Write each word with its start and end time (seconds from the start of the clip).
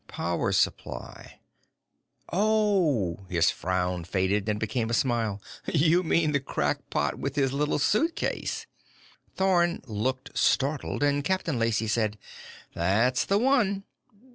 "Power 0.07 0.51
supply. 0.51 1.41
Oh!" 2.33 3.27
His 3.29 3.51
frown 3.51 4.03
faded 4.03 4.49
and 4.49 4.59
became 4.59 4.89
a 4.89 4.95
smile. 4.95 5.39
"You 5.67 6.01
mean 6.01 6.31
the 6.31 6.39
crackpot 6.39 7.19
with 7.19 7.35
his 7.35 7.53
little 7.53 7.77
suitcase." 7.77 8.65
Thorn 9.35 9.83
looked 9.85 10.35
startled, 10.35 11.03
and 11.03 11.23
Captain 11.23 11.59
Lacey 11.59 11.87
said: 11.87 12.17
"That's 12.73 13.25
the 13.25 13.37
one." 13.37 13.83